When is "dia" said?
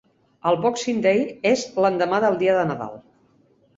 2.43-2.57